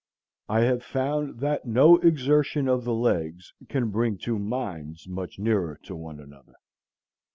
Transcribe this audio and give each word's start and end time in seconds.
I 0.49 0.61
have 0.61 0.81
found 0.83 1.41
that 1.41 1.65
no 1.67 1.97
exertion 1.97 2.67
of 2.67 2.85
the 2.85 2.93
legs 2.95 3.53
can 3.69 3.89
bring 3.91 4.17
two 4.17 4.39
minds 4.39 5.07
much 5.07 5.37
nearer 5.37 5.77
to 5.83 5.95
one 5.95 6.19
another. 6.19 6.55